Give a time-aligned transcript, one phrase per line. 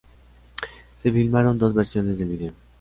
[0.97, 2.53] Se filmaron dos versiones del vídeo.